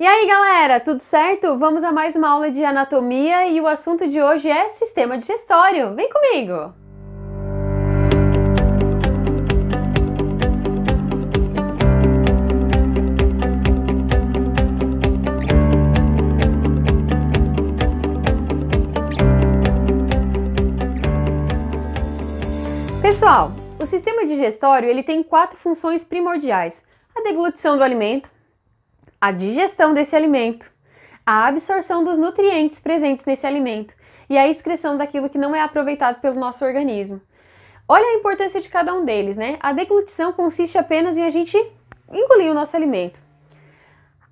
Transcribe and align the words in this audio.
E 0.00 0.06
aí, 0.06 0.28
galera, 0.28 0.78
tudo 0.78 1.00
certo? 1.00 1.58
Vamos 1.58 1.82
a 1.82 1.90
mais 1.90 2.14
uma 2.14 2.28
aula 2.28 2.52
de 2.52 2.64
anatomia 2.64 3.48
e 3.48 3.60
o 3.60 3.66
assunto 3.66 4.06
de 4.06 4.22
hoje 4.22 4.48
é 4.48 4.68
sistema 4.68 5.18
digestório. 5.18 5.92
Vem 5.96 6.08
comigo! 6.08 6.72
Pessoal, 23.02 23.50
o 23.80 23.84
sistema 23.84 24.24
digestório 24.24 24.88
ele 24.88 25.02
tem 25.02 25.24
quatro 25.24 25.58
funções 25.58 26.04
primordiais: 26.04 26.84
a 27.16 27.22
deglutição 27.22 27.76
do 27.76 27.82
alimento, 27.82 28.37
a 29.20 29.32
digestão 29.32 29.92
desse 29.92 30.14
alimento, 30.14 30.70
a 31.26 31.46
absorção 31.46 32.04
dos 32.04 32.16
nutrientes 32.16 32.78
presentes 32.78 33.24
nesse 33.24 33.46
alimento 33.46 33.94
e 34.30 34.38
a 34.38 34.48
excreção 34.48 34.96
daquilo 34.96 35.28
que 35.28 35.38
não 35.38 35.54
é 35.54 35.60
aproveitado 35.60 36.20
pelo 36.20 36.38
nosso 36.38 36.64
organismo. 36.64 37.20
Olha 37.88 38.04
a 38.04 38.14
importância 38.14 38.60
de 38.60 38.68
cada 38.68 38.94
um 38.94 39.04
deles, 39.04 39.36
né? 39.36 39.58
A 39.60 39.72
deglutição 39.72 40.32
consiste 40.32 40.78
apenas 40.78 41.16
em 41.16 41.24
a 41.24 41.30
gente 41.30 41.56
engolir 42.12 42.50
o 42.50 42.54
nosso 42.54 42.76
alimento. 42.76 43.20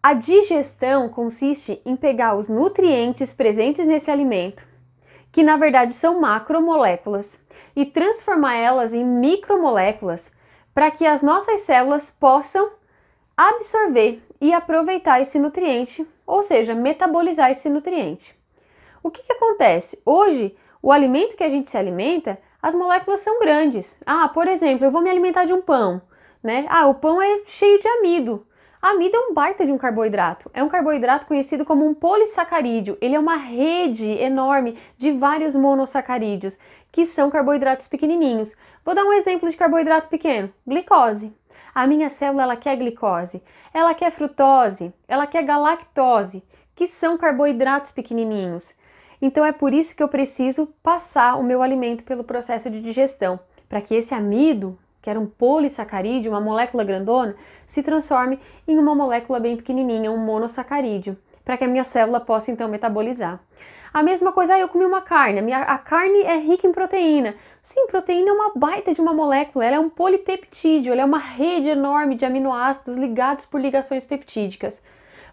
A 0.03 0.15
digestão 0.15 1.09
consiste 1.09 1.81
em 1.85 1.97
pegar 1.97 2.37
os 2.37 2.49
nutrientes 2.49 3.35
presentes 3.35 3.87
nesse 3.87 4.11
alimento, 4.11 4.67
que 5.33 5.43
na 5.43 5.57
verdade 5.57 5.93
são 5.93 6.21
macromoléculas, 6.21 7.41
e 7.75 7.85
transformar 7.85 8.55
elas 8.55 8.95
em 8.95 9.05
micromoléculas 9.05 10.31
para 10.73 10.91
que 10.91 11.05
as 11.05 11.23
nossas 11.23 11.61
células 11.61 12.11
possam 12.11 12.71
absorver 13.37 14.23
e 14.41 14.53
aproveitar 14.53 15.21
esse 15.21 15.39
nutriente, 15.39 16.07
ou 16.27 16.43
seja, 16.43 16.75
metabolizar 16.75 17.51
esse 17.51 17.69
nutriente. 17.69 18.37
O 19.03 19.11
que, 19.11 19.23
que 19.23 19.33
acontece? 19.33 20.01
Hoje, 20.05 20.57
o 20.83 20.93
alimento 20.93 21.37
que 21.37 21.45
a 21.45 21.49
gente 21.49 21.71
se 21.71 21.77
alimenta, 21.77 22.39
as 22.61 22.75
moléculas 22.75 23.21
são 23.21 23.39
grandes. 23.39 23.99
Ah, 24.05 24.29
por 24.29 24.49
exemplo, 24.49 24.85
eu 24.85 24.91
vou 24.91 25.01
me 25.01 25.11
alimentar 25.11 25.45
de 25.45 25.53
um 25.53 25.63
pão, 25.63 26.03
né? 26.43 26.67
Ah, 26.69 26.87
o 26.87 26.95
pão 26.95 27.21
é 27.21 27.43
cheio 27.47 27.81
de 27.81 27.89
amido. 27.89 28.47
Amido 28.81 29.17
é 29.17 29.21
um 29.21 29.35
baita 29.35 29.65
de 29.65 29.73
um 29.73 29.79
carboidrato. 29.79 30.51
É 30.55 30.63
um 30.63 30.69
carboidrato 30.69 31.27
conhecido 31.27 31.65
como 31.65 31.85
um 31.85 31.95
polissacarídeo. 31.95 32.97
Ele 33.01 33.17
é 33.17 33.19
uma 33.19 33.37
rede 33.37 34.07
enorme 34.07 34.79
de 34.97 35.11
vários 35.13 35.57
monossacarídeos, 35.57 36.59
que 36.93 37.05
são 37.05 37.31
carboidratos 37.31 37.89
pequenininhos. 37.89 38.55
Vou 38.85 38.95
dar 38.95 39.05
um 39.05 39.13
exemplo 39.13 39.51
de 39.51 39.57
carboidrato 39.57 40.09
pequeno: 40.09 40.53
glicose. 40.67 41.35
A 41.77 41.87
minha 41.87 42.09
célula 42.09 42.45
ela 42.45 42.57
quer 42.57 42.75
glicose, 42.75 43.43
ela 43.71 43.93
quer 43.93 44.11
frutose, 44.11 44.95
ela 45.07 45.27
quer 45.27 45.43
galactose, 45.43 46.43
que 46.75 46.87
são 46.87 47.19
carboidratos 47.19 47.91
pequenininhos. 47.91 48.73
Então 49.21 49.45
é 49.45 49.53
por 49.53 49.75
isso 49.75 49.95
que 49.95 50.03
eu 50.03 50.09
preciso 50.09 50.69
passar 50.83 51.39
o 51.39 51.43
meu 51.43 51.61
alimento 51.61 52.03
pelo 52.03 52.25
processo 52.25 52.71
de 52.71 52.81
digestão, 52.81 53.39
para 53.69 53.83
que 53.83 53.95
esse 53.95 54.15
amido, 54.15 54.79
que 55.03 55.11
era 55.11 55.21
um 55.21 55.27
polissacarídeo, 55.27 56.33
uma 56.33 56.41
molécula 56.41 56.83
grandona, 56.83 57.37
se 57.67 57.83
transforme 57.83 58.41
em 58.67 58.79
uma 58.79 58.95
molécula 58.95 59.39
bem 59.39 59.55
pequenininha, 59.55 60.11
um 60.11 60.17
monossacarídeo, 60.17 61.15
para 61.45 61.59
que 61.59 61.65
a 61.65 61.69
minha 61.69 61.85
célula 61.85 62.21
possa 62.21 62.51
então 62.51 62.71
metabolizar. 62.71 63.39
A 63.97 64.03
mesma 64.03 64.31
coisa, 64.31 64.53
ah, 64.53 64.59
eu 64.59 64.69
comi 64.69 64.85
uma 64.85 65.01
carne, 65.01 65.39
a, 65.39 65.43
minha, 65.43 65.59
a 65.61 65.79
carne 65.79 66.21
é 66.21 66.37
rica 66.37 66.67
em 66.67 66.71
proteína. 66.71 67.35
Sim, 67.63 67.87
proteína 67.87 68.29
é 68.29 68.33
uma 68.35 68.53
baita 68.55 68.93
de 68.93 69.01
uma 69.01 69.15
molécula, 69.15 69.65
ela 69.65 69.77
é 69.77 69.81
um 69.81 69.89
polipeptídeo, 69.89 70.93
ela 70.93 71.01
é 71.01 71.05
uma 71.07 71.17
rede 71.17 71.71
enorme 71.71 72.15
de 72.15 72.27
aminoácidos 72.27 72.99
ligados 72.99 73.47
por 73.47 73.59
ligações 73.59 74.05
peptídicas. 74.05 74.83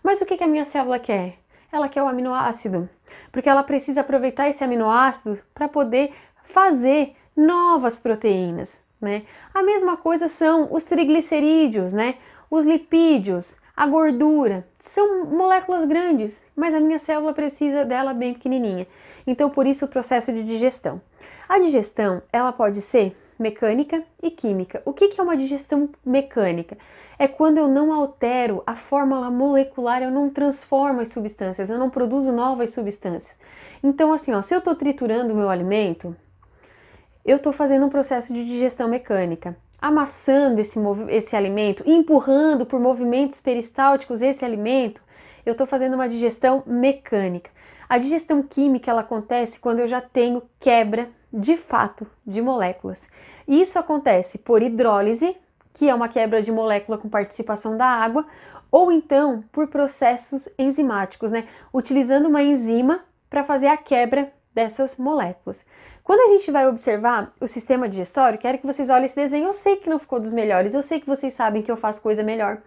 Mas 0.02 0.22
o 0.22 0.26
que, 0.26 0.38
que 0.38 0.46
a 0.46 0.48
minha 0.48 0.64
célula 0.64 0.98
quer? 0.98 1.40
Ela 1.70 1.90
quer 1.90 2.04
o 2.04 2.08
aminoácido, 2.08 2.90
porque 3.34 3.50
ela 3.50 3.64
precisa 3.64 4.00
aproveitar 4.00 4.48
esse 4.48 4.64
aminoácido 4.64 5.38
para 5.54 5.68
poder 5.68 6.14
fazer 6.46 7.18
novas 7.36 8.00
proteínas, 8.00 8.82
né? 9.02 9.24
A 9.54 9.62
mesma 9.62 9.98
coisa 9.98 10.30
são 10.30 10.70
os 10.72 10.86
triglicerídeos, 10.86 11.92
né? 11.92 12.16
Os 12.50 12.66
lipídios, 12.66 13.58
a 13.76 13.88
gordura 13.88 14.68
são 14.78 15.26
moléculas 15.26 15.84
grandes, 15.86 16.44
mas 16.56 16.76
a 16.76 16.80
minha 16.80 17.00
célula 17.00 17.34
precisa 17.34 17.84
dela 17.84 18.14
bem 18.14 18.34
pequenininha. 18.34 18.88
Então, 19.26 19.50
por 19.50 19.66
isso 19.66 19.86
o 19.86 19.88
processo 19.88 20.32
de 20.32 20.44
digestão. 20.44 21.02
A 21.50 21.58
digestão, 21.58 22.22
ela 22.32 22.52
pode 22.52 22.82
ser 22.82 23.18
mecânica 23.40 24.04
e 24.22 24.30
química. 24.30 24.82
O 24.86 24.94
que 24.94 25.20
é 25.20 25.24
uma 25.24 25.36
digestão 25.36 25.90
mecânica? 26.06 26.78
É 27.18 27.28
quando 27.28 27.58
eu 27.58 27.68
não 27.68 27.92
altero 27.92 28.62
a 28.66 28.76
fórmula 28.76 29.32
molecular, 29.32 30.04
eu 30.04 30.12
não 30.12 30.30
transformo 30.30 31.02
as 31.02 31.10
substâncias, 31.10 31.70
eu 31.70 31.80
não 31.80 31.90
produzo 31.90 32.32
novas 32.32 32.70
substâncias. 32.70 33.40
Então, 33.84 34.14
assim, 34.14 34.34
ó, 34.34 34.42
se 34.44 34.54
eu 34.54 34.60
estou 34.60 34.76
triturando 34.76 35.34
o 35.34 35.36
meu 35.36 35.50
alimento, 35.50 36.16
eu 37.26 37.38
estou 37.38 37.52
fazendo 37.52 37.88
um 37.88 37.90
processo 37.90 38.32
de 38.34 38.46
digestão 38.46 38.88
mecânica 38.88 39.58
amassando 39.84 40.62
esse, 40.62 40.80
esse 41.10 41.36
alimento, 41.36 41.84
empurrando 41.86 42.66
por 42.66 42.80
movimentos 42.80 43.42
peristálticos 43.42 44.22
esse 44.22 44.46
alimento, 44.46 45.02
eu 45.46 45.52
estou 45.52 45.68
fazendo 45.68 45.96
uma 45.96 46.08
digestão 46.08 46.64
mecânica. 46.66 47.52
A 47.90 47.98
digestão 47.98 48.42
química 48.42 48.90
ela 48.90 49.02
acontece 49.02 49.60
quando 49.60 49.80
eu 49.80 49.88
já 49.88 50.00
tenho 50.00 50.42
quebra 50.58 51.10
de 51.34 51.58
fato 51.58 52.08
de 52.26 52.42
moléculas. 52.42 53.10
Isso 53.46 53.78
acontece 53.78 54.38
por 54.38 54.62
hidrólise, 54.62 55.36
que 55.74 55.90
é 55.90 55.94
uma 55.94 56.08
quebra 56.08 56.42
de 56.42 56.50
molécula 56.50 56.98
com 56.98 57.10
participação 57.10 57.76
da 57.76 57.86
água, 57.86 58.26
ou 58.72 58.90
então 58.90 59.44
por 59.52 59.68
processos 59.68 60.48
enzimáticos, 60.58 61.30
né? 61.30 61.46
Utilizando 61.74 62.28
uma 62.28 62.42
enzima 62.42 63.02
para 63.30 63.44
fazer 63.44 63.68
a 63.68 63.76
quebra 63.76 64.32
dessas 64.56 64.96
moléculas. 64.96 65.66
Quando 66.04 66.20
a 66.20 66.38
gente 66.38 66.52
vai 66.52 66.68
observar 66.68 67.34
o 67.40 67.48
sistema 67.48 67.88
digestório, 67.88 68.38
quero 68.38 68.58
que 68.58 68.66
vocês 68.66 68.90
olhem 68.90 69.06
esse 69.06 69.16
desenho. 69.16 69.46
Eu 69.46 69.54
sei 69.54 69.78
que 69.78 69.90
não 69.90 69.98
ficou 69.98 70.20
dos 70.20 70.34
melhores, 70.34 70.74
eu 70.74 70.82
sei 70.82 71.00
que 71.00 71.08
vocês 71.08 71.34
sabem 71.34 71.62
que 71.62 71.72
eu 71.72 71.78
faço 71.78 72.02
coisa 72.02 72.22
melhor, 72.22 72.62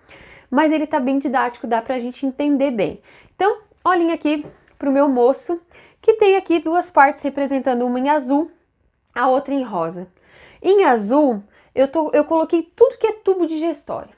mas 0.50 0.72
ele 0.72 0.86
tá 0.86 0.98
bem 0.98 1.18
didático, 1.18 1.66
dá 1.66 1.82
pra 1.82 2.00
gente 2.00 2.24
entender 2.24 2.70
bem. 2.70 3.00
Então, 3.34 3.58
olhem 3.84 4.12
aqui 4.12 4.46
pro 4.78 4.90
meu 4.90 5.06
moço, 5.08 5.60
que 6.00 6.14
tem 6.14 6.36
aqui 6.36 6.58
duas 6.58 6.90
partes 6.90 7.22
representando 7.22 7.84
uma 7.84 8.00
em 8.00 8.08
azul, 8.08 8.50
a 9.14 9.28
outra 9.28 9.52
em 9.52 9.62
rosa. 9.62 10.08
Em 10.62 10.84
azul, 10.84 11.42
eu, 11.74 11.88
tô, 11.88 12.10
eu 12.14 12.24
coloquei 12.24 12.62
tudo 12.62 12.96
que 12.96 13.06
é 13.06 13.12
tubo 13.12 13.46
digestório. 13.46 14.16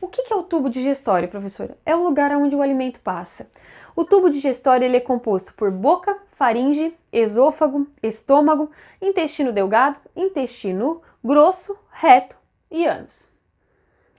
O 0.00 0.08
que 0.08 0.32
é 0.32 0.34
o 0.34 0.42
tubo 0.42 0.68
digestório, 0.68 1.28
professora? 1.28 1.76
É 1.84 1.94
o 1.94 2.02
lugar 2.02 2.32
onde 2.32 2.56
o 2.56 2.62
alimento 2.62 3.00
passa. 3.00 3.48
O 3.94 4.04
tubo 4.04 4.30
digestório 4.30 4.84
ele 4.84 4.96
é 4.96 5.00
composto 5.00 5.54
por 5.54 5.70
boca, 5.70 6.16
faringe, 6.40 6.96
esôfago, 7.12 7.86
estômago, 8.02 8.70
intestino 8.98 9.52
delgado, 9.52 9.98
intestino 10.16 11.02
grosso, 11.22 11.76
reto 11.92 12.34
e 12.70 12.86
ânus. 12.86 13.30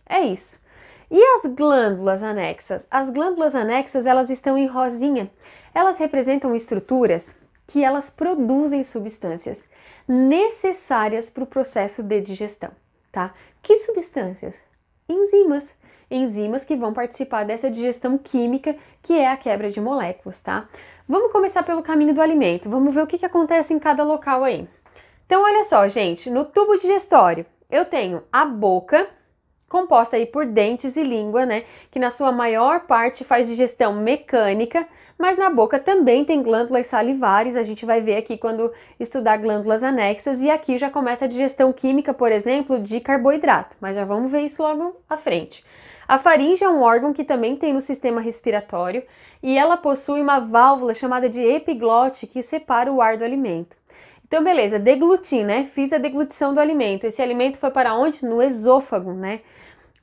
É 0.08 0.20
isso. 0.20 0.62
E 1.10 1.20
as 1.20 1.52
glândulas 1.52 2.22
anexas? 2.22 2.88
As 2.92 3.10
glândulas 3.10 3.56
anexas, 3.56 4.06
elas 4.06 4.30
estão 4.30 4.56
em 4.56 4.68
rosinha. 4.68 5.32
Elas 5.74 5.98
representam 5.98 6.54
estruturas 6.54 7.36
que 7.66 7.84
elas 7.84 8.12
produzem 8.12 8.84
substâncias 8.84 9.68
necessárias 10.08 11.28
para 11.28 11.44
o 11.44 11.48
processo 11.48 12.04
de 12.04 12.22
digestão, 12.22 12.70
tá? 13.12 13.34
Que 13.64 13.78
substâncias? 13.78 14.62
enzimas. 15.10 15.74
Enzimas 16.10 16.66
que 16.66 16.76
vão 16.76 16.94
participar 16.94 17.46
dessa 17.46 17.72
digestão 17.72 18.18
química, 18.18 18.76
que 19.02 19.14
é 19.14 19.30
a 19.30 19.38
quebra 19.38 19.72
de 19.72 19.80
moléculas, 19.80 20.40
tá? 20.40 20.68
Vamos 21.08 21.32
começar 21.32 21.64
pelo 21.64 21.82
caminho 21.82 22.14
do 22.14 22.22
alimento. 22.22 22.70
Vamos 22.70 22.94
ver 22.94 23.02
o 23.04 23.08
que, 23.08 23.18
que 23.18 23.26
acontece 23.26 23.74
em 23.74 23.80
cada 23.80 24.04
local 24.04 24.44
aí. 24.44 24.68
Então, 25.26 25.44
olha 25.44 25.64
só, 25.64 25.88
gente, 25.88 26.30
no 26.30 26.46
tubo 26.46 26.78
digestório, 26.78 27.46
eu 27.70 27.86
tenho 27.86 28.24
a 28.32 28.46
boca, 28.46 29.08
composta 29.70 30.18
aí 30.18 30.26
por 30.26 30.46
dentes 30.46 30.98
e 30.98 31.04
língua, 31.04 31.46
né? 31.46 31.64
Que 31.90 32.00
na 32.00 32.12
sua 32.12 32.32
maior 32.32 32.82
parte 32.82 33.24
faz 33.24 33.48
digestão 33.48 33.94
mecânica, 33.94 34.88
mas 35.18 35.38
na 35.38 35.50
boca 35.50 35.80
também 35.80 36.26
tem 36.26 36.44
glândulas 36.44 36.88
salivares, 36.88 37.56
a 37.56 37.64
gente 37.64 37.86
vai 37.86 38.02
ver 38.02 38.18
aqui 38.18 38.38
quando 38.38 38.74
estudar 39.00 39.38
glândulas 39.38 39.84
anexas, 39.84 40.42
e 40.42 40.50
aqui 40.50 40.78
já 40.78 40.90
começa 40.90 41.26
a 41.26 41.28
digestão 41.28 41.72
química, 41.72 42.14
por 42.14 42.32
exemplo, 42.32 42.80
de 42.80 43.00
carboidrato, 43.00 43.78
mas 43.80 43.96
já 43.96 44.04
vamos 44.04 44.32
ver 44.32 44.42
isso 44.42 44.62
logo 44.62 44.96
à 45.10 45.16
frente. 45.16 45.64
A 46.08 46.18
faringe 46.18 46.64
é 46.64 46.70
um 46.70 46.82
órgão 46.82 47.14
que 47.14 47.24
também 47.24 47.56
tem 47.56 47.74
no 47.74 47.82
sistema 47.82 48.22
respiratório 48.22 49.04
e 49.42 49.58
ela 49.58 49.78
possui 49.78 50.22
uma 50.22 50.40
válvula 50.40 50.94
chamada 50.94 51.30
de 51.30 51.40
epiglote 51.40 52.28
que 52.28 52.42
separa 52.42 52.92
o 52.92 53.02
ar 53.02 53.18
do 53.18 53.24
alimento. 53.24 53.78
Então, 54.28 54.44
beleza, 54.44 54.80
degluti, 54.80 55.44
né? 55.44 55.66
Fiz 55.66 55.92
a 55.92 55.98
deglutição 55.98 56.54
do 56.54 56.60
alimento. 56.60 57.06
Esse 57.06 57.22
alimento 57.22 57.58
foi 57.58 57.70
para 57.70 57.94
onde? 57.94 58.26
No 58.26 58.42
esôfago, 58.42 59.14
né? 59.14 59.42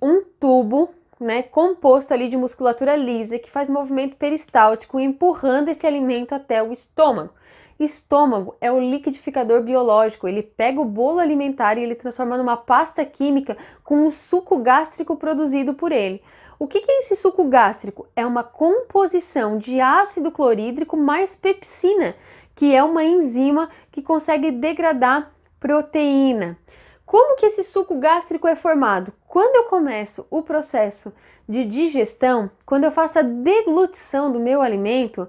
Um 0.03 0.23
tubo, 0.39 0.91
né, 1.19 1.43
composto 1.43 2.15
ali 2.15 2.29
de 2.29 2.37
musculatura 2.37 2.95
lisa 2.95 3.39
que 3.39 3.51
faz 3.51 3.69
movimento 3.69 4.17
peristáltico 4.17 5.01
empurrando 5.01 5.69
esse 5.69 5.87
alimento 5.87 6.35
até 6.35 6.63
o 6.63 6.73
estômago. 6.73 7.31
Estômago 7.79 8.57
é 8.61 8.73
o 8.73 8.81
liquidificador 8.81 9.63
biológico, 9.63 10.27
ele 10.27 10.43
pega 10.43 10.81
o 10.81 10.85
bolo 10.85 11.21
alimentar 11.21 11.79
e 11.79 11.83
ele 11.83 11.95
transforma 11.95 12.37
numa 12.37 12.57
pasta 12.57 13.05
química 13.05 13.57
com 13.85 14.07
o 14.07 14.11
suco 14.11 14.59
gástrico 14.59 15.17
produzido 15.17 15.75
por 15.75 15.93
ele. 15.93 16.21
O 16.59 16.67
que, 16.67 16.79
é 16.79 16.99
esse 16.99 17.15
suco 17.15 17.45
gástrico? 17.45 18.09
É 18.17 18.27
uma 18.27 18.43
composição 18.43 19.59
de 19.59 19.81
ácido 19.81 20.33
clorídrico 20.33 20.97
mais 20.97 21.37
pepsina, 21.37 22.17
que 22.55 22.75
é 22.75 22.83
uma 22.83 23.05
enzima 23.05 23.69
que 23.93 24.03
consegue 24.03 24.51
degradar 24.51 25.33
proteína. 25.61 26.59
Como 27.07 27.37
que 27.37 27.47
esse 27.47 27.63
suco 27.63 27.97
gástrico 27.99 28.49
é 28.49 28.57
formado? 28.57 29.13
Quando 29.27 29.55
eu 29.55 29.65
começo 29.65 30.27
o 30.29 30.43
processo 30.43 31.13
de 31.49 31.65
digestão, 31.65 32.51
quando 32.67 32.85
eu 32.85 32.91
faço 32.91 33.21
a 33.21 33.23
deglutição 33.23 34.31
do 34.31 34.41
meu 34.41 34.61
alimento, 34.61 35.29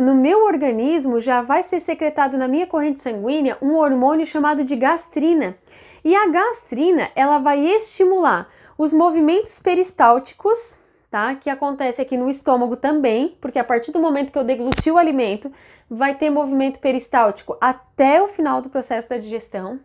no 0.00 0.14
meu 0.14 0.44
organismo 0.44 1.20
já 1.20 1.42
vai 1.42 1.62
ser 1.62 1.80
secretado 1.80 2.38
na 2.38 2.48
minha 2.48 2.66
corrente 2.66 3.00
sanguínea 3.00 3.58
um 3.60 3.74
hormônio 3.74 4.24
chamado 4.24 4.64
de 4.64 4.74
gastrina. 4.76 5.56
E 6.04 6.16
a 6.16 6.26
gastrina, 6.28 7.10
ela 7.14 7.38
vai 7.38 7.60
estimular 7.64 8.48
os 8.76 8.92
movimentos 8.92 9.60
peristálticos, 9.60 10.78
tá? 11.10 11.34
Que 11.34 11.50
acontece 11.50 12.00
aqui 12.00 12.16
no 12.16 12.28
estômago 12.28 12.74
também, 12.74 13.36
porque 13.40 13.58
a 13.58 13.64
partir 13.64 13.92
do 13.92 14.00
momento 14.00 14.32
que 14.32 14.38
eu 14.38 14.44
degluti 14.44 14.90
o 14.90 14.98
alimento, 14.98 15.52
vai 15.88 16.14
ter 16.14 16.30
movimento 16.30 16.80
peristáltico 16.80 17.56
até 17.60 18.22
o 18.22 18.26
final 18.26 18.62
do 18.62 18.70
processo 18.70 19.10
da 19.10 19.18
digestão 19.18 19.78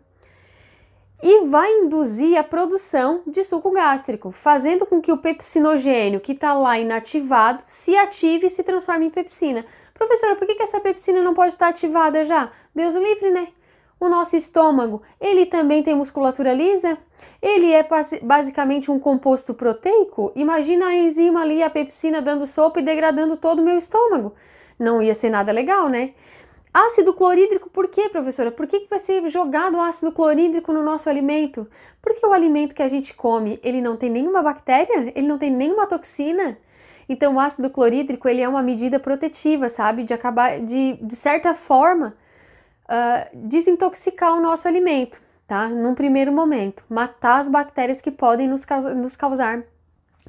e 1.22 1.46
vai 1.46 1.70
induzir 1.80 2.38
a 2.38 2.44
produção 2.44 3.22
de 3.26 3.42
suco 3.42 3.70
gástrico, 3.72 4.30
fazendo 4.30 4.86
com 4.86 5.00
que 5.00 5.10
o 5.10 5.18
pepsinogênio 5.18 6.20
que 6.20 6.32
está 6.32 6.54
lá 6.54 6.78
inativado 6.78 7.62
se 7.66 7.96
ative 7.96 8.46
e 8.46 8.50
se 8.50 8.62
transforme 8.62 9.06
em 9.06 9.10
pepsina. 9.10 9.64
Professora, 9.98 10.36
por 10.36 10.46
que, 10.46 10.54
que 10.54 10.62
essa 10.62 10.78
pepsina 10.78 11.20
não 11.20 11.34
pode 11.34 11.54
estar 11.54 11.68
ativada 11.68 12.24
já? 12.24 12.52
Deus 12.72 12.94
livre, 12.94 13.32
né? 13.32 13.48
O 13.98 14.08
nosso 14.08 14.36
estômago, 14.36 15.02
ele 15.20 15.44
também 15.44 15.82
tem 15.82 15.96
musculatura 15.96 16.52
lisa? 16.52 16.96
Ele 17.42 17.72
é 17.72 17.84
basicamente 18.22 18.92
um 18.92 18.98
composto 19.00 19.52
proteico? 19.52 20.32
Imagina 20.36 20.86
a 20.86 20.94
enzima 20.94 21.42
ali, 21.42 21.64
a 21.64 21.68
pepsina, 21.68 22.22
dando 22.22 22.46
sopa 22.46 22.78
e 22.78 22.84
degradando 22.84 23.36
todo 23.36 23.58
o 23.58 23.64
meu 23.64 23.76
estômago. 23.76 24.34
Não 24.78 25.02
ia 25.02 25.14
ser 25.14 25.30
nada 25.30 25.50
legal, 25.50 25.88
né? 25.88 26.14
Ácido 26.72 27.12
clorídrico, 27.12 27.68
por 27.68 27.88
quê, 27.88 28.08
professora? 28.08 28.52
Por 28.52 28.68
que, 28.68 28.80
que 28.80 28.88
vai 28.88 29.00
ser 29.00 29.28
jogado 29.28 29.80
ácido 29.80 30.12
clorídrico 30.12 30.72
no 30.72 30.80
nosso 30.84 31.10
alimento? 31.10 31.68
Porque 32.00 32.24
o 32.24 32.32
alimento 32.32 32.76
que 32.76 32.82
a 32.84 32.88
gente 32.88 33.12
come, 33.14 33.58
ele 33.64 33.80
não 33.80 33.96
tem 33.96 34.08
nenhuma 34.08 34.44
bactéria? 34.44 35.12
Ele 35.16 35.26
não 35.26 35.38
tem 35.38 35.50
nenhuma 35.50 35.88
toxina? 35.88 36.56
Então, 37.08 37.36
o 37.36 37.40
ácido 37.40 37.70
clorídrico, 37.70 38.28
ele 38.28 38.42
é 38.42 38.48
uma 38.48 38.62
medida 38.62 39.00
protetiva, 39.00 39.68
sabe? 39.68 40.04
De 40.04 40.12
acabar, 40.12 40.60
de, 40.60 40.98
de 41.00 41.16
certa 41.16 41.54
forma, 41.54 42.14
uh, 42.84 43.28
desintoxicar 43.34 44.34
o 44.34 44.40
nosso 44.40 44.68
alimento, 44.68 45.20
tá? 45.46 45.68
Num 45.68 45.94
primeiro 45.94 46.32
momento. 46.32 46.84
Matar 46.88 47.38
as 47.38 47.48
bactérias 47.48 48.00
que 48.00 48.10
podem 48.10 48.46
nos, 48.46 48.66
nos 48.96 49.16
causar 49.16 49.62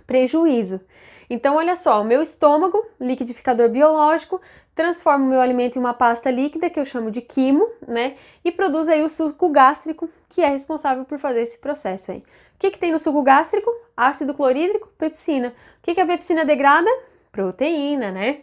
prejuízo. 0.08 0.82
Então, 1.30 1.58
olha 1.58 1.76
só, 1.76 2.02
o 2.02 2.06
meu 2.06 2.22
estômago, 2.22 2.84
liquidificador 3.00 3.70
biológico, 3.70 4.42
transforma 4.74 5.26
o 5.26 5.28
meu 5.28 5.42
alimento 5.42 5.76
em 5.76 5.80
uma 5.80 5.94
pasta 5.94 6.32
líquida, 6.32 6.70
que 6.70 6.80
eu 6.80 6.86
chamo 6.86 7.12
de 7.12 7.22
quimo, 7.22 7.70
né? 7.88 8.16
E 8.44 8.52
produz 8.52 8.88
aí 8.88 9.04
o 9.04 9.10
suco 9.10 9.50
gástrico, 9.50 10.10
que 10.30 10.42
é 10.42 10.48
responsável 10.48 11.06
por 11.06 11.20
fazer 11.20 11.42
esse 11.42 11.60
processo 11.60 12.12
aí. 12.12 12.24
O 12.60 12.62
que, 12.62 12.72
que 12.72 12.78
tem 12.78 12.92
no 12.92 13.00
suco 13.00 13.24
gástrico? 13.24 13.72
Ácido 13.96 14.34
clorídrico, 14.34 14.90
pepsina. 14.98 15.48
O 15.48 15.82
que, 15.82 15.96
que 15.96 16.02
a 16.02 16.06
pepsina 16.06 16.44
degrada? 16.44 16.90
Proteína, 17.32 18.12
né? 18.12 18.40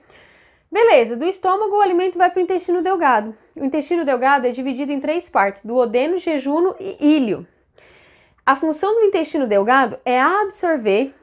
Beleza, 0.73 1.19
do 1.19 1.27
estômago 1.27 1.77
o 1.77 1.81
alimento 1.83 2.17
vai 2.17 2.31
para 2.31 2.41
o 2.41 2.43
intestino 2.43 2.81
delgado. 2.81 3.37
O 3.55 3.63
intestino 3.63 4.07
delgado 4.07 4.47
é 4.47 4.53
dividido 4.53 4.91
em 4.91 5.01
três 5.01 5.29
partes: 5.29 5.63
duodeno, 5.63 6.17
jejuno 6.17 6.75
e 6.81 6.97
íleo. 6.99 7.47
A 8.47 8.57
função 8.57 8.95
do 8.95 9.05
intestino 9.05 9.47
delgado 9.47 9.99
é 10.03 10.19
absorver 10.19 11.15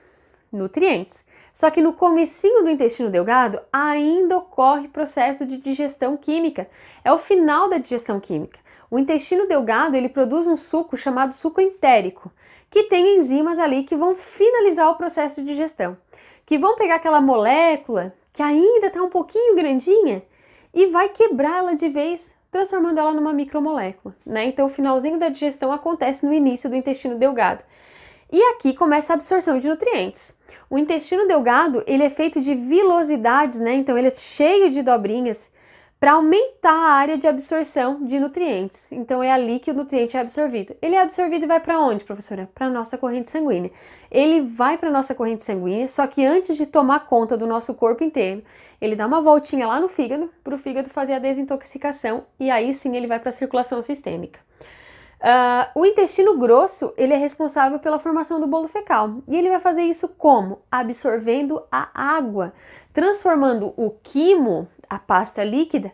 nutrientes. 0.51 1.25
Só 1.51 1.71
que 1.71 1.81
no 1.81 1.93
comecinho 1.93 2.61
do 2.61 2.69
intestino 2.69 3.09
delgado 3.09 3.59
ainda 3.73 4.37
ocorre 4.37 4.87
processo 4.87 5.47
de 5.47 5.57
digestão 5.57 6.15
química. 6.15 6.69
É 7.03 7.11
o 7.11 7.17
final 7.17 7.67
da 7.67 7.79
digestão 7.79 8.19
química. 8.19 8.59
O 8.89 8.99
intestino 8.99 9.47
delgado 9.47 9.95
ele 9.95 10.09
produz 10.09 10.45
um 10.45 10.55
suco 10.55 10.95
chamado 10.95 11.33
suco 11.33 11.59
entérico, 11.59 12.31
que 12.73 12.85
tem 12.85 13.17
enzimas 13.17 13.59
ali 13.59 13.83
que 13.83 13.95
vão 13.95 14.15
finalizar 14.15 14.89
o 14.89 14.95
processo 14.95 15.41
de 15.41 15.49
digestão, 15.49 15.95
que 16.43 16.57
vão 16.57 16.75
pegar 16.75 16.95
aquela 16.95 17.21
molécula 17.21 18.15
que 18.33 18.41
ainda 18.41 18.87
está 18.87 18.99
um 18.99 19.11
pouquinho 19.11 19.55
grandinha 19.55 20.23
e 20.73 20.87
vai 20.87 21.07
quebrá-la 21.09 21.75
de 21.75 21.87
vez, 21.87 22.33
transformando 22.49 22.99
ela 22.99 23.13
numa 23.13 23.31
micromolécula. 23.31 24.15
Né? 24.25 24.45
Então, 24.45 24.65
o 24.65 24.69
finalzinho 24.69 25.19
da 25.19 25.29
digestão 25.29 25.71
acontece 25.71 26.25
no 26.25 26.33
início 26.33 26.67
do 26.67 26.75
intestino 26.75 27.15
delgado. 27.15 27.63
E 28.31 28.41
aqui 28.41 28.73
começa 28.73 29.13
a 29.13 29.17
absorção 29.17 29.59
de 29.59 29.69
nutrientes. 29.69 30.35
O 30.67 30.79
intestino 30.79 31.27
delgado, 31.27 31.83
ele 31.85 32.01
é 32.01 32.09
feito 32.09 32.41
de 32.41 32.55
vilosidades, 32.55 33.59
né? 33.59 33.75
Então 33.75 33.95
ele 33.95 34.07
é 34.07 34.15
cheio 34.15 34.71
de 34.71 34.81
dobrinhas 34.81 35.51
para 36.03 36.11
aumentar 36.11 36.69
a 36.69 36.91
área 36.95 37.17
de 37.17 37.29
absorção 37.29 38.03
de 38.03 38.19
nutrientes. 38.19 38.91
Então 38.91 39.23
é 39.23 39.31
ali 39.31 39.57
que 39.57 39.71
o 39.71 39.73
nutriente 39.73 40.17
é 40.17 40.19
absorvido. 40.19 40.75
Ele 40.81 40.95
é 40.95 41.01
absorvido 41.01 41.45
e 41.45 41.47
vai 41.47 41.61
para 41.61 41.79
onde, 41.79 42.03
professora? 42.03 42.49
Para 42.53 42.69
nossa 42.69 42.97
corrente 42.97 43.29
sanguínea. 43.29 43.71
Ele 44.11 44.41
vai 44.41 44.77
para 44.77 44.91
nossa 44.91 45.15
corrente 45.15 45.45
sanguínea, 45.45 45.87
só 45.87 46.05
que 46.05 46.25
antes 46.25 46.57
de 46.57 46.65
tomar 46.65 47.07
conta 47.07 47.37
do 47.37 47.47
nosso 47.47 47.73
corpo 47.73 48.03
inteiro, 48.03 48.43
ele 48.81 48.97
dá 48.97 49.07
uma 49.07 49.21
voltinha 49.21 49.65
lá 49.65 49.79
no 49.79 49.87
fígado 49.87 50.29
para 50.43 50.53
o 50.53 50.57
fígado 50.57 50.89
fazer 50.89 51.13
a 51.13 51.19
desintoxicação 51.19 52.25
e 52.37 52.51
aí 52.51 52.73
sim 52.73 52.97
ele 52.97 53.07
vai 53.07 53.17
para 53.17 53.29
a 53.29 53.31
circulação 53.31 53.81
sistêmica. 53.81 54.41
Uh, 55.23 55.79
o 55.79 55.85
intestino 55.85 56.37
grosso 56.37 56.93
ele 56.97 57.13
é 57.13 57.15
responsável 57.15 57.79
pela 57.79 57.97
formação 57.97 58.41
do 58.41 58.47
bolo 58.47 58.67
fecal 58.67 59.23
e 59.25 59.37
ele 59.37 59.49
vai 59.49 59.61
fazer 59.61 59.83
isso 59.83 60.09
como? 60.09 60.59
Absorvendo 60.69 61.63
a 61.71 61.87
água, 61.93 62.51
transformando 62.93 63.73
o 63.75 63.89
quimo, 64.03 64.67
a 64.89 64.99
pasta 64.99 65.43
líquida, 65.43 65.91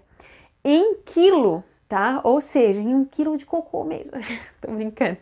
em 0.64 0.96
quilo, 1.06 1.64
tá? 1.88 2.20
Ou 2.24 2.42
seja, 2.42 2.80
em 2.80 2.94
um 2.94 3.06
quilo 3.06 3.38
de 3.38 3.46
cocô 3.46 3.84
mesmo. 3.84 4.20
Tô 4.62 4.72
brincando. 4.72 5.18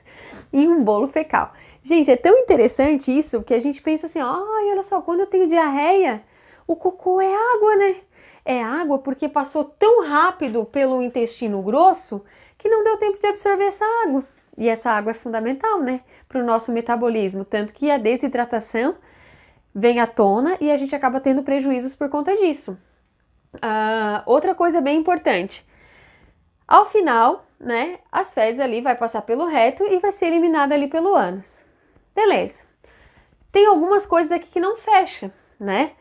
Em 0.51 0.67
um 0.67 0.83
bolo 0.83 1.07
fecal. 1.07 1.53
Gente, 1.83 2.11
é 2.11 2.17
tão 2.17 2.37
interessante 2.37 3.15
isso 3.15 3.43
que 3.43 3.53
a 3.53 3.59
gente 3.59 3.81
pensa 3.81 4.07
assim: 4.07 4.19
ai, 4.19 4.71
olha 4.71 4.83
só, 4.83 5.01
quando 5.01 5.21
eu 5.21 5.27
tenho 5.27 5.47
diarreia, 5.47 6.23
o 6.65 6.75
cocô 6.75 7.21
é 7.21 7.33
água, 7.33 7.75
né? 7.75 7.95
É 8.43 8.63
água 8.63 8.99
porque 8.99 9.29
passou 9.29 9.63
tão 9.63 10.05
rápido 10.05 10.65
pelo 10.65 11.01
intestino 11.01 11.61
grosso 11.61 12.23
que 12.57 12.69
não 12.69 12.83
deu 12.83 12.97
tempo 12.97 13.19
de 13.19 13.27
absorver 13.27 13.65
essa 13.65 13.85
água. 14.05 14.23
E 14.57 14.67
essa 14.67 14.89
água 14.89 15.11
é 15.11 15.13
fundamental, 15.13 15.81
né, 15.81 16.01
para 16.27 16.41
o 16.41 16.45
nosso 16.45 16.71
metabolismo, 16.71 17.45
tanto 17.45 17.73
que 17.73 17.91
a 17.91 17.97
desidratação 17.99 18.95
vem 19.73 19.99
à 19.99 20.07
tona 20.07 20.57
e 20.59 20.71
a 20.71 20.77
gente 20.77 20.95
acaba 20.95 21.19
tendo 21.19 21.43
prejuízos 21.43 21.95
por 21.95 22.09
conta 22.09 22.35
disso. 22.35 22.77
Uh, 23.55 24.21
outra 24.25 24.53
coisa 24.53 24.81
bem 24.81 24.99
importante, 24.99 25.65
ao 26.67 26.85
final, 26.85 27.45
né, 27.59 27.99
as 28.11 28.33
fezes 28.33 28.59
ali 28.59 28.81
vai 28.81 28.95
passar 28.95 29.21
pelo 29.21 29.45
reto 29.45 29.83
e 29.83 29.99
vai 29.99 30.11
ser 30.11 30.25
eliminada 30.27 30.75
ali 30.75 30.87
pelo 30.87 31.15
ânus. 31.15 31.65
Beleza. 32.13 32.63
Tem 33.51 33.65
algumas 33.65 34.05
coisas 34.05 34.31
aqui 34.31 34.49
que 34.49 34.59
não 34.59 34.77
fecha, 34.77 35.31
né? 35.59 35.93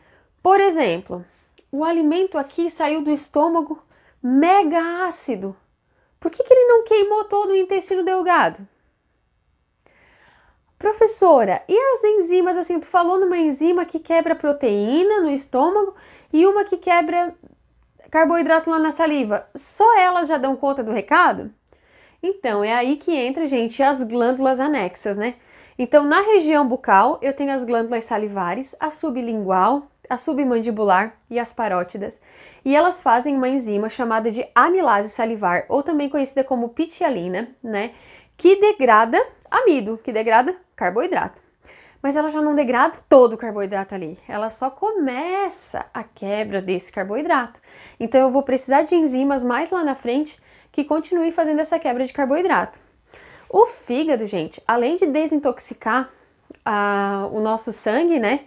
Por 0.43 0.59
exemplo, 0.59 1.25
o 1.71 1.83
alimento 1.83 2.37
aqui 2.37 2.69
saiu 2.69 3.01
do 3.01 3.11
estômago 3.11 3.81
mega 4.21 5.07
ácido, 5.07 5.55
por 6.19 6.31
que, 6.31 6.43
que 6.43 6.53
ele 6.53 6.65
não 6.65 6.83
queimou 6.83 7.23
todo 7.25 7.51
o 7.51 7.55
intestino 7.55 8.03
delgado? 8.03 8.67
Professora, 10.77 11.63
e 11.67 11.75
as 11.75 12.03
enzimas, 12.03 12.55
assim, 12.55 12.79
tu 12.79 12.85
falou 12.85 13.19
numa 13.19 13.37
enzima 13.37 13.83
que 13.83 13.97
quebra 13.97 14.35
proteína 14.35 15.21
no 15.21 15.29
estômago 15.29 15.95
e 16.31 16.45
uma 16.45 16.63
que 16.63 16.77
quebra 16.77 17.33
carboidrato 18.11 18.69
lá 18.69 18.77
na 18.77 18.91
saliva. 18.91 19.47
Só 19.55 19.97
elas 19.97 20.27
já 20.27 20.37
dão 20.37 20.55
conta 20.55 20.83
do 20.83 20.91
recado? 20.91 21.51
Então, 22.21 22.63
é 22.63 22.73
aí 22.73 22.95
que 22.95 23.11
entra, 23.11 23.47
gente, 23.47 23.81
as 23.81 24.03
glândulas 24.03 24.59
anexas, 24.59 25.17
né? 25.17 25.35
Então, 25.79 26.03
na 26.03 26.21
região 26.21 26.67
bucal, 26.67 27.19
eu 27.23 27.33
tenho 27.33 27.51
as 27.51 27.63
glândulas 27.63 28.03
salivares, 28.03 28.75
a 28.79 28.91
sublingual, 28.91 29.87
a 30.07 30.17
submandibular 30.17 31.15
e 31.29 31.39
as 31.39 31.53
parótidas, 31.53 32.19
e 32.63 32.75
elas 32.75 33.01
fazem 33.01 33.35
uma 33.35 33.49
enzima 33.49 33.89
chamada 33.89 34.31
de 34.31 34.47
amilase 34.55 35.09
salivar, 35.09 35.65
ou 35.69 35.83
também 35.83 36.09
conhecida 36.09 36.43
como 36.43 36.69
pitialina, 36.69 37.49
né, 37.61 37.91
que 38.35 38.55
degrada 38.55 39.23
amido, 39.51 39.99
que 40.01 40.11
degrada 40.11 40.55
carboidrato. 40.77 41.41
Mas 42.01 42.15
ela 42.15 42.29
já 42.29 42.41
não 42.41 42.55
degrada 42.55 42.99
todo 43.09 43.33
o 43.33 43.37
carboidrato 43.37 43.93
ali, 43.93 44.17
ela 44.27 44.49
só 44.49 44.69
começa 44.69 45.85
a 45.93 46.03
quebra 46.03 46.61
desse 46.61 46.91
carboidrato. 46.91 47.59
Então 47.99 48.21
eu 48.21 48.31
vou 48.31 48.43
precisar 48.43 48.83
de 48.83 48.95
enzimas 48.95 49.43
mais 49.43 49.71
lá 49.71 49.83
na 49.83 49.95
frente 49.95 50.39
que 50.71 50.85
continuem 50.85 51.31
fazendo 51.31 51.59
essa 51.59 51.79
quebra 51.79 52.05
de 52.05 52.13
carboidrato. 52.13 52.79
O 53.49 53.65
fígado, 53.65 54.25
gente, 54.25 54.61
além 54.67 54.95
de 54.95 55.07
desintoxicar 55.07 56.09
ah, 56.63 57.27
o 57.31 57.39
nosso 57.39 57.73
sangue, 57.73 58.19
né? 58.19 58.41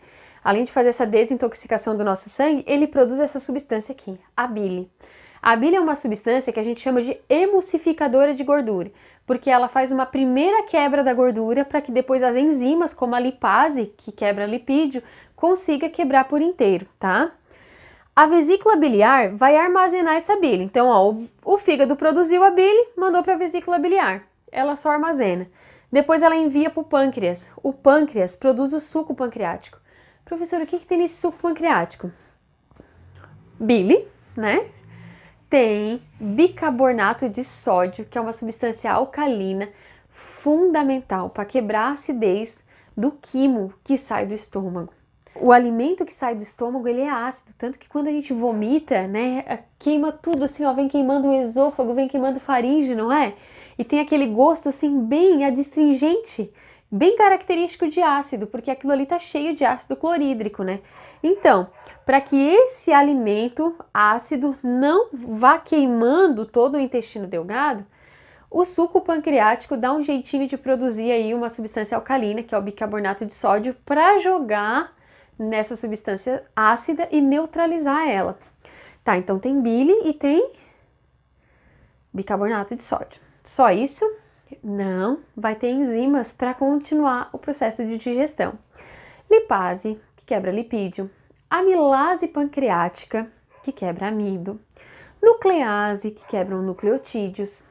Além 0.44 0.64
de 0.64 0.72
fazer 0.72 0.90
essa 0.90 1.06
desintoxicação 1.06 1.96
do 1.96 2.04
nosso 2.04 2.28
sangue, 2.28 2.64
ele 2.66 2.86
produz 2.86 3.18
essa 3.18 3.40
substância 3.40 3.92
aqui, 3.92 4.18
a 4.36 4.46
bile. 4.46 4.90
A 5.42 5.56
bile 5.56 5.76
é 5.76 5.80
uma 5.80 5.96
substância 5.96 6.52
que 6.52 6.60
a 6.60 6.62
gente 6.62 6.80
chama 6.80 7.00
de 7.00 7.18
emulsificadora 7.28 8.34
de 8.34 8.44
gordura, 8.44 8.92
porque 9.26 9.48
ela 9.48 9.68
faz 9.68 9.90
uma 9.90 10.04
primeira 10.04 10.64
quebra 10.64 11.02
da 11.02 11.14
gordura 11.14 11.64
para 11.64 11.80
que 11.80 11.90
depois 11.90 12.22
as 12.22 12.36
enzimas, 12.36 12.92
como 12.92 13.14
a 13.14 13.20
lipase, 13.20 13.86
que 13.96 14.12
quebra 14.12 14.44
lipídio, 14.44 15.02
consiga 15.34 15.88
quebrar 15.88 16.24
por 16.24 16.42
inteiro, 16.42 16.86
tá? 16.98 17.32
A 18.14 18.26
vesícula 18.26 18.76
biliar 18.76 19.30
vai 19.34 19.56
armazenar 19.56 20.16
essa 20.16 20.36
bile. 20.36 20.62
Então, 20.62 20.88
ó, 20.88 21.10
o, 21.10 21.28
o 21.42 21.56
fígado 21.56 21.96
produziu 21.96 22.44
a 22.44 22.50
bile, 22.50 22.88
mandou 22.94 23.22
para 23.22 23.34
a 23.34 23.38
vesícula 23.38 23.78
biliar. 23.78 24.24
Ela 24.52 24.76
só 24.76 24.90
armazena. 24.90 25.46
Depois 25.90 26.20
ela 26.22 26.36
envia 26.36 26.68
para 26.68 26.80
o 26.80 26.84
pâncreas. 26.84 27.50
O 27.62 27.72
pâncreas 27.72 28.36
produz 28.36 28.72
o 28.74 28.80
suco 28.80 29.14
pancreático. 29.14 29.78
Professor, 30.24 30.60
o 30.60 30.66
que, 30.66 30.78
que 30.78 30.86
tem 30.86 30.98
nesse 30.98 31.20
suco 31.20 31.38
pancreático? 31.38 32.12
Bile, 33.58 34.06
né? 34.36 34.68
Tem 35.50 36.00
bicarbonato 36.20 37.28
de 37.28 37.42
sódio, 37.42 38.04
que 38.04 38.16
é 38.16 38.20
uma 38.20 38.32
substância 38.32 38.92
alcalina 38.92 39.68
fundamental 40.08 41.28
para 41.28 41.44
quebrar 41.44 41.88
a 41.88 41.92
acidez 41.92 42.62
do 42.96 43.10
quimo 43.10 43.74
que 43.82 43.96
sai 43.96 44.26
do 44.26 44.32
estômago. 44.32 44.92
O 45.34 45.50
alimento 45.50 46.04
que 46.06 46.12
sai 46.12 46.36
do 46.36 46.44
estômago, 46.44 46.86
ele 46.86 47.00
é 47.00 47.10
ácido, 47.10 47.52
tanto 47.58 47.80
que 47.80 47.88
quando 47.88 48.06
a 48.06 48.12
gente 48.12 48.32
vomita, 48.32 49.08
né, 49.08 49.42
é, 49.44 49.58
queima 49.76 50.12
tudo 50.12 50.44
assim, 50.44 50.64
ó, 50.64 50.72
vem 50.72 50.86
queimando 50.86 51.26
o 51.26 51.34
esôfago, 51.34 51.94
vem 51.94 52.06
queimando 52.06 52.38
faringe, 52.38 52.94
não 52.94 53.12
é? 53.12 53.34
E 53.76 53.82
tem 53.82 53.98
aquele 53.98 54.26
gosto 54.26 54.68
assim 54.68 55.00
bem 55.00 55.44
adstringente, 55.44 56.52
bem 56.88 57.16
característico 57.16 57.88
de 57.88 58.00
ácido, 58.00 58.46
porque 58.46 58.70
aquilo 58.70 58.92
ali 58.92 59.04
tá 59.04 59.18
cheio 59.18 59.54
de 59.54 59.64
ácido 59.64 59.96
clorídrico, 59.96 60.62
né? 60.62 60.80
Então, 61.22 61.68
para 62.04 62.20
que 62.20 62.36
esse 62.36 62.92
alimento 62.92 63.74
ácido 63.92 64.56
não 64.62 65.08
vá 65.12 65.58
queimando 65.58 66.46
todo 66.46 66.74
o 66.74 66.80
intestino 66.80 67.26
delgado, 67.26 67.84
o 68.50 68.64
suco 68.64 69.00
pancreático 69.00 69.76
dá 69.76 69.92
um 69.92 70.02
jeitinho 70.02 70.48
de 70.48 70.56
produzir 70.56 71.12
aí 71.12 71.32
uma 71.32 71.48
substância 71.48 71.96
alcalina, 71.96 72.42
que 72.42 72.54
é 72.54 72.58
o 72.58 72.62
bicarbonato 72.62 73.24
de 73.24 73.32
sódio, 73.32 73.76
para 73.84 74.18
jogar 74.18 74.92
nessa 75.38 75.76
substância 75.76 76.44
ácida 76.54 77.08
e 77.12 77.20
neutralizar 77.20 78.08
ela. 78.08 78.38
Tá, 79.04 79.16
então 79.16 79.38
tem 79.38 79.60
bile 79.62 79.92
e 80.04 80.12
tem 80.12 80.50
bicarbonato 82.12 82.74
de 82.74 82.82
sódio. 82.82 83.20
Só 83.42 83.70
isso? 83.70 84.04
Não, 84.62 85.20
vai 85.36 85.54
ter 85.54 85.70
enzimas 85.70 86.32
para 86.32 86.52
continuar 86.52 87.30
o 87.32 87.38
processo 87.38 87.84
de 87.84 87.96
digestão. 87.96 88.58
Lipase, 89.30 90.00
quebra 90.30 90.52
lipídio, 90.52 91.10
amilase 91.50 92.28
pancreática, 92.28 93.28
que 93.64 93.72
quebra 93.72 94.06
amido, 94.06 94.60
nuclease, 95.20 96.12
que 96.12 96.24
quebram 96.24 96.62
nucleotídeos, 96.62 97.64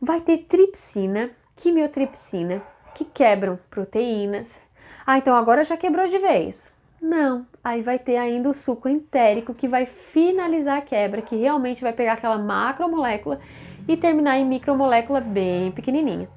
vai 0.00 0.20
ter 0.20 0.38
tripsina, 0.38 1.30
quimiotripsina, 1.54 2.60
que 2.92 3.04
quebram 3.04 3.56
proteínas. 3.70 4.58
Ah, 5.06 5.16
então 5.16 5.36
agora 5.36 5.62
já 5.62 5.76
quebrou 5.76 6.08
de 6.08 6.18
vez. 6.18 6.68
Não, 7.00 7.46
aí 7.62 7.82
vai 7.82 8.00
ter 8.00 8.16
ainda 8.16 8.50
o 8.50 8.54
suco 8.54 8.88
entérico 8.88 9.54
que 9.54 9.68
vai 9.68 9.86
finalizar 9.86 10.78
a 10.78 10.82
quebra, 10.82 11.22
que 11.22 11.36
realmente 11.36 11.82
vai 11.82 11.92
pegar 11.92 12.14
aquela 12.14 12.36
macromolécula 12.36 13.38
e 13.86 13.96
terminar 13.96 14.38
em 14.38 14.44
micromolécula 14.44 15.20
bem 15.20 15.70
pequenininha. 15.70 16.28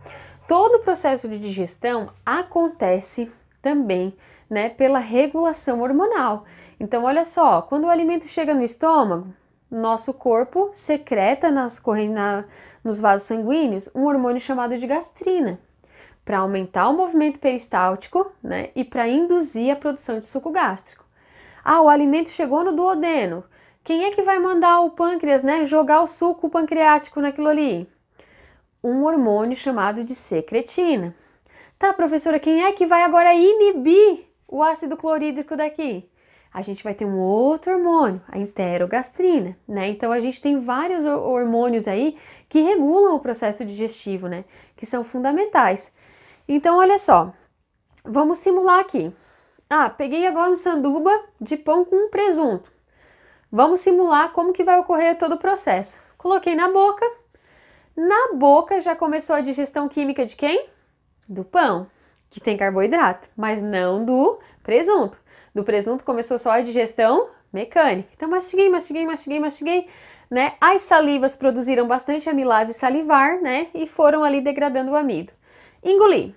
Todo 0.48 0.75
o 0.75 0.84
processo 0.84 1.27
de 1.27 1.39
digestão 1.39 2.12
acontece 2.24 3.31
também, 3.63 4.13
né, 4.49 4.69
pela 4.69 4.99
regulação 4.99 5.81
hormonal. 5.81 6.45
Então, 6.79 7.03
olha 7.03 7.23
só, 7.23 7.61
quando 7.61 7.85
o 7.85 7.89
alimento 7.89 8.27
chega 8.27 8.53
no 8.53 8.63
estômago, 8.63 9.27
nosso 9.69 10.13
corpo 10.13 10.69
secreta 10.73 11.49
nas 11.49 11.81
na, 12.09 12.45
nos 12.83 12.99
vasos 12.99 13.27
sanguíneos 13.27 13.89
um 13.95 14.05
hormônio 14.05 14.39
chamado 14.39 14.77
de 14.77 14.85
gastrina 14.85 15.59
para 16.23 16.39
aumentar 16.39 16.89
o 16.89 16.97
movimento 16.97 17.39
peristáltico 17.39 18.31
né, 18.41 18.69
e 18.75 18.83
para 18.83 19.07
induzir 19.07 19.71
a 19.71 19.75
produção 19.75 20.19
de 20.19 20.27
suco 20.27 20.49
gástrico. 20.49 21.05
Ah, 21.63 21.81
o 21.81 21.89
alimento 21.89 22.29
chegou 22.29 22.63
no 22.63 22.71
duodeno. 22.71 23.43
Quem 23.83 24.05
é 24.05 24.11
que 24.11 24.23
vai 24.23 24.39
mandar 24.39 24.81
o 24.81 24.89
pâncreas 24.89 25.43
né, 25.43 25.65
jogar 25.65 26.01
o 26.01 26.07
suco 26.07 26.49
pancreático 26.49 27.21
naquilo 27.21 27.47
ali? 27.47 27.87
Um 28.83 29.03
hormônio 29.03 29.55
chamado 29.55 30.03
de 30.03 30.15
secretina. 30.15 31.15
Tá, 31.77 31.93
professora, 31.93 32.39
quem 32.39 32.63
é 32.63 32.71
que 32.71 32.85
vai 32.85 33.03
agora 33.03 33.33
inibir 33.33 34.25
o 34.55 34.63
ácido 34.63 34.95
clorídrico 34.95 35.57
daqui? 35.57 36.09
A 36.53 36.62
gente 36.62 36.81
vai 36.81 36.93
ter 36.93 37.03
um 37.03 37.19
outro 37.19 37.74
hormônio, 37.74 38.21
a 38.29 38.38
enterogastrina, 38.38 39.57
né? 39.67 39.89
Então 39.89 40.13
a 40.13 40.19
gente 40.21 40.39
tem 40.39 40.62
vários 40.62 41.03
hormônios 41.03 41.85
aí 41.89 42.17
que 42.47 42.62
regulam 42.62 43.15
o 43.15 43.19
processo 43.19 43.65
digestivo, 43.65 44.29
né? 44.29 44.45
Que 44.77 44.85
são 44.85 45.03
fundamentais. 45.03 45.91
Então, 46.47 46.77
olha 46.77 46.97
só, 46.97 47.33
vamos 48.05 48.38
simular 48.38 48.79
aqui. 48.79 49.13
Ah, 49.69 49.89
peguei 49.89 50.25
agora 50.25 50.50
um 50.50 50.55
sanduba 50.55 51.12
de 51.41 51.57
pão 51.57 51.83
com 51.83 52.09
presunto. 52.09 52.71
Vamos 53.51 53.81
simular 53.81 54.31
como 54.31 54.53
que 54.53 54.63
vai 54.63 54.79
ocorrer 54.79 55.17
todo 55.17 55.33
o 55.33 55.39
processo. 55.39 56.00
Coloquei 56.17 56.55
na 56.55 56.71
boca. 56.71 57.05
Na 57.93 58.33
boca 58.35 58.79
já 58.79 58.95
começou 58.95 59.35
a 59.35 59.41
digestão 59.41 59.89
química 59.89 60.25
de 60.25 60.38
quem? 60.38 60.67
Do 61.27 61.43
pão, 61.43 61.88
que 62.36 62.42
tem 62.42 62.58
carboidrato, 62.58 63.30
mas 63.34 63.62
não 63.62 64.04
do 64.04 64.38
presunto. 64.62 65.18
Do 65.54 65.63
presunto 65.63 66.04
começou 66.04 66.38
só 66.38 66.51
a 66.51 66.62
digestão 66.62 67.30
mecânica. 67.51 68.10
Então, 68.13 68.30
mastiguei, 68.30 68.70
mastiguei, 68.70 69.06
mastiguei, 69.06 69.39
mastiguei, 69.39 69.88
né? 70.30 70.56
As 70.60 70.82
salivas 70.82 71.34
produziram 71.34 71.88
bastante 71.88 72.30
amilase 72.30 72.74
salivar, 72.74 73.42
né? 73.42 73.68
E 73.74 73.88
foram 73.88 74.22
ali 74.22 74.42
degradando 74.42 74.92
o 74.92 74.98
amido. 74.98 75.32
Engoli. 75.82 76.36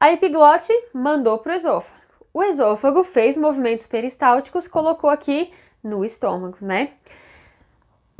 A 0.00 0.12
epiglote 0.12 0.72
mandou 0.92 1.38
para 1.38 1.52
o 1.52 1.54
esôfago. 1.54 2.00
O 2.34 2.42
esôfago 2.42 3.04
fez 3.04 3.36
movimentos 3.36 3.86
peristálticos, 3.86 4.66
colocou 4.66 5.08
aqui 5.08 5.52
no 5.84 6.04
estômago, 6.04 6.56
né? 6.60 6.94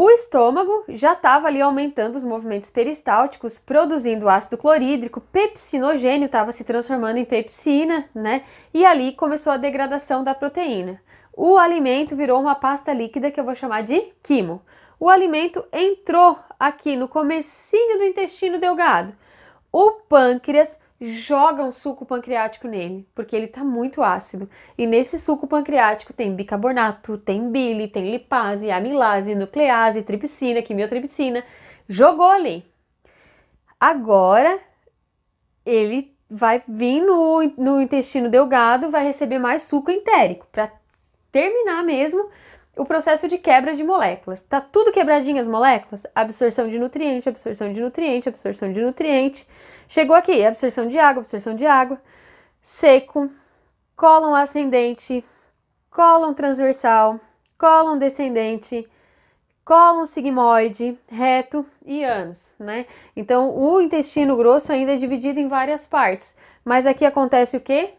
O 0.03 0.09
estômago 0.09 0.85
já 0.89 1.13
estava 1.13 1.47
ali 1.47 1.61
aumentando 1.61 2.17
os 2.17 2.25
movimentos 2.25 2.71
peristálticos, 2.71 3.59
produzindo 3.59 4.31
ácido 4.31 4.57
clorídrico, 4.57 5.21
pepsinogênio 5.21 6.25
estava 6.25 6.53
se 6.53 6.65
transformando 6.65 7.19
em 7.19 7.25
pepsina, 7.27 8.09
né? 8.15 8.45
E 8.73 8.83
ali 8.87 9.13
começou 9.13 9.53
a 9.53 9.59
degradação 9.59 10.25
da 10.25 10.35
proteína. 10.35 11.03
O 11.37 11.59
alimento 11.59 12.17
virou 12.17 12.41
uma 12.41 12.55
pasta 12.55 12.95
líquida 12.95 13.31
que 13.31 13.39
eu 13.39 13.45
vou 13.45 13.55
chamar 13.55 13.83
de 13.83 14.11
quimo. 14.23 14.63
O 14.99 15.11
alimento 15.11 15.63
entrou 15.71 16.39
aqui 16.59 16.97
no 16.97 17.07
comecinho 17.07 17.99
do 17.99 18.05
intestino 18.05 18.59
delgado 18.59 19.13
o 19.73 19.93
pâncreas 20.09 20.79
joga 21.01 21.65
um 21.65 21.73
suco 21.73 22.05
pancreático 22.05 22.69
nele, 22.69 23.09
porque 23.15 23.35
ele 23.35 23.47
está 23.47 23.65
muito 23.65 24.03
ácido. 24.03 24.49
E 24.77 24.87
nesse 24.87 25.19
suco 25.19 25.47
pancreático 25.47 26.13
tem 26.13 26.35
bicarbonato, 26.35 27.17
tem 27.17 27.51
bile, 27.51 27.89
tem 27.89 28.11
lipase, 28.11 28.71
amilase, 28.71 29.35
nuclease, 29.35 30.03
tripsina, 30.03 30.61
quimiotripsina. 30.61 31.43
Jogou 31.89 32.29
ali. 32.29 32.65
Agora 33.79 34.59
ele 35.65 36.15
vai 36.29 36.63
vir 36.69 37.01
no, 37.01 37.43
no 37.57 37.81
intestino 37.81 38.29
delgado, 38.29 38.91
vai 38.91 39.05
receber 39.05 39.39
mais 39.39 39.63
suco 39.63 39.91
entérico 39.91 40.47
para 40.53 40.71
terminar 41.33 41.83
mesmo 41.83 42.29
o 42.77 42.85
processo 42.85 43.27
de 43.27 43.39
quebra 43.39 43.75
de 43.75 43.83
moléculas. 43.83 44.43
Tá 44.43 44.61
tudo 44.61 44.93
quebradinho 44.93 45.41
as 45.41 45.49
moléculas? 45.49 46.07
Absorção 46.15 46.69
de 46.69 46.79
nutriente, 46.79 47.29
absorção 47.29 47.73
de 47.73 47.81
nutriente, 47.81 48.29
absorção 48.29 48.73
de 48.73 48.81
nutriente. 48.81 49.47
Chegou 49.91 50.15
aqui, 50.15 50.47
absorção 50.47 50.87
de 50.87 50.97
água, 51.01 51.21
absorção 51.21 51.53
de 51.53 51.67
água. 51.67 52.01
Seco, 52.63 53.29
cólon 53.97 54.37
ascendente, 54.37 55.25
cólon 55.91 56.33
transversal, 56.33 57.19
cólon 57.59 57.99
descendente, 57.99 58.89
cólon 59.65 60.07
sigmoide, 60.07 60.97
reto 61.09 61.67
e 61.85 62.05
ânus, 62.05 62.53
né? 62.57 62.87
Então, 63.17 63.53
o 63.59 63.81
intestino 63.81 64.37
grosso 64.37 64.73
ainda 64.73 64.93
é 64.93 64.97
dividido 64.97 65.41
em 65.41 65.49
várias 65.49 65.89
partes, 65.89 66.37
mas 66.65 66.87
aqui 66.87 67.05
acontece 67.05 67.57
o 67.57 67.61
quê? 67.61 67.95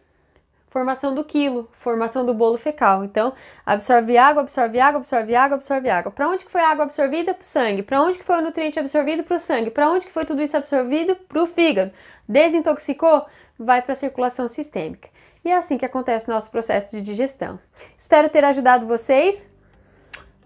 Formação 0.71 1.13
do 1.13 1.23
quilo, 1.23 1.69
formação 1.73 2.25
do 2.25 2.33
bolo 2.33 2.57
fecal. 2.57 3.03
Então, 3.03 3.33
absorve 3.65 4.17
água, 4.17 4.41
absorve 4.41 4.79
água, 4.79 4.99
absorve 4.99 5.35
água, 5.35 5.55
absorve 5.55 5.89
água. 5.89 6.11
Para 6.11 6.29
onde 6.29 6.45
que 6.45 6.51
foi 6.51 6.61
a 6.61 6.69
água 6.71 6.85
absorvida? 6.85 7.33
Para 7.33 7.43
o 7.43 7.45
sangue. 7.45 7.83
Para 7.83 8.01
onde 8.01 8.17
que 8.17 8.23
foi 8.23 8.37
o 8.37 8.41
nutriente 8.41 8.79
absorvido? 8.79 9.21
Para 9.21 9.35
o 9.35 9.39
sangue. 9.39 9.69
Para 9.69 9.91
onde 9.91 10.07
que 10.07 10.11
foi 10.11 10.25
tudo 10.25 10.41
isso 10.41 10.55
absorvido? 10.55 11.15
Para 11.27 11.43
o 11.43 11.45
fígado. 11.45 11.91
Desintoxicou? 12.27 13.25
Vai 13.59 13.81
para 13.81 13.91
a 13.91 13.95
circulação 13.95 14.47
sistêmica. 14.47 15.09
E 15.43 15.51
é 15.51 15.57
assim 15.57 15.77
que 15.77 15.85
acontece 15.85 16.29
o 16.29 16.33
nosso 16.33 16.49
processo 16.49 16.95
de 16.95 17.01
digestão. 17.01 17.59
Espero 17.97 18.29
ter 18.29 18.45
ajudado 18.45 18.87
vocês. 18.87 19.45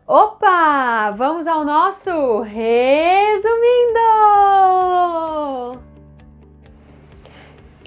Opa! 0.08 1.12
Vamos 1.12 1.46
ao 1.46 1.64
nosso 1.64 2.42
resumindo! 2.42 2.66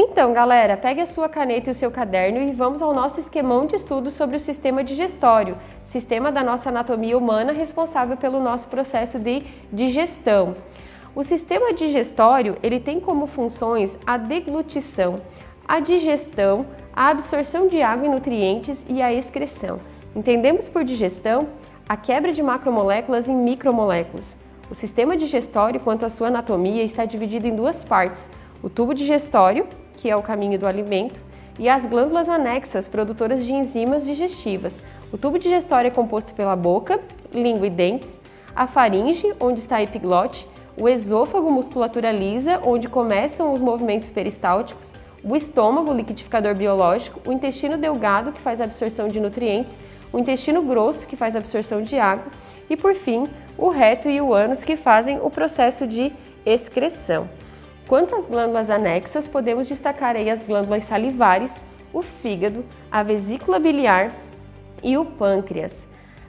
Então, 0.01 0.33
galera, 0.33 0.77
pegue 0.77 1.01
a 1.01 1.07
sua 1.07 1.29
caneta 1.29 1.69
e 1.69 1.73
o 1.73 1.75
seu 1.75 1.91
caderno 1.91 2.41
e 2.41 2.53
vamos 2.53 2.81
ao 2.81 2.95
nosso 2.95 3.19
esquemão 3.19 3.67
de 3.67 3.75
estudo 3.75 4.13
sobre 4.13 4.37
o 4.37 4.41
sistema 4.41 4.85
digestório, 4.85 5.59
sistema 5.87 6.31
da 6.31 6.41
nossa 6.41 6.69
anatomia 6.69 7.19
humana 7.19 7.53
responsável 7.53 8.17
pelo 8.17 8.41
nosso 8.41 8.69
processo 8.69 9.19
de 9.19 9.43
digestão. 9.73 10.55
O 11.17 11.25
sistema 11.25 11.75
digestório, 11.75 12.57
ele 12.63 12.79
tem 12.79 13.01
como 13.01 13.27
funções 13.27 13.99
a 14.07 14.17
deglutição, 14.17 15.17
a 15.67 15.81
digestão, 15.81 16.65
a 16.95 17.09
absorção 17.09 17.67
de 17.67 17.83
água 17.83 18.07
e 18.07 18.09
nutrientes 18.09 18.79
e 18.89 19.03
a 19.03 19.13
excreção. 19.13 19.81
Entendemos 20.15 20.69
por 20.69 20.85
digestão 20.85 21.49
a 21.89 21.97
quebra 21.97 22.33
de 22.33 22.41
macromoléculas 22.41 23.27
em 23.27 23.35
micromoléculas. 23.35 24.27
O 24.71 24.77
sistema 24.77 25.17
digestório, 25.17 25.81
quanto 25.81 26.07
à 26.07 26.09
sua 26.09 26.29
anatomia, 26.29 26.85
está 26.85 27.05
dividido 27.05 27.49
em 27.49 27.57
duas 27.57 27.83
partes: 27.83 28.29
o 28.63 28.71
tubo 28.71 28.95
digestório, 28.95 29.67
que 29.99 30.09
é 30.09 30.17
o 30.17 30.23
caminho 30.23 30.59
do 30.59 30.67
alimento, 30.67 31.21
e 31.59 31.69
as 31.69 31.85
glândulas 31.85 32.29
anexas, 32.29 32.87
produtoras 32.87 33.45
de 33.45 33.53
enzimas 33.53 34.05
digestivas. 34.05 34.81
O 35.13 35.19
tubo 35.19 35.39
digestório 35.39 35.89
é 35.89 35.91
composto 35.91 36.33
pela 36.33 36.55
boca, 36.55 37.01
língua 37.33 37.67
e 37.67 37.71
dentes, 37.71 38.11
a 38.55 38.67
faringe, 38.67 39.33
onde 39.41 39.61
está 39.61 39.77
a 39.77 39.83
epiglote, 39.83 40.47
o 40.77 40.89
esôfago, 40.89 41.51
musculatura 41.51 42.13
lisa, 42.13 42.61
onde 42.65 42.89
começam 42.89 43.53
os 43.53 43.61
movimentos 43.61 44.11
peristálticos, 44.11 44.89
o 45.23 45.35
estômago, 45.35 45.93
liquidificador 45.93 46.55
biológico, 46.55 47.21
o 47.29 47.33
intestino 47.33 47.77
delgado, 47.77 48.33
que 48.33 48.41
faz 48.41 48.61
a 48.61 48.65
absorção 48.65 49.09
de 49.09 49.19
nutrientes, 49.19 49.77
o 50.13 50.19
intestino 50.19 50.63
grosso, 50.63 51.07
que 51.07 51.17
faz 51.17 51.35
a 51.35 51.39
absorção 51.39 51.83
de 51.83 51.99
água, 51.99 52.27
e 52.71 52.77
por 52.77 52.95
fim, 52.95 53.29
o 53.57 53.69
reto 53.69 54.09
e 54.09 54.21
o 54.21 54.33
ânus, 54.33 54.63
que 54.63 54.77
fazem 54.77 55.19
o 55.21 55.29
processo 55.29 55.87
de 55.87 56.13
excreção. 56.47 57.29
Quanto 57.89 58.15
às 58.15 58.27
glândulas 58.27 58.69
anexas, 58.69 59.27
podemos 59.27 59.67
destacar 59.67 60.15
aí 60.15 60.29
as 60.29 60.43
glândulas 60.43 60.85
salivares, 60.85 61.51
o 61.91 62.03
fígado, 62.03 62.63
a 62.93 63.03
vesícula 63.03 63.59
biliar 63.59 64.13
e 64.83 64.99
o 64.99 65.07
pâncreas. 65.07 65.73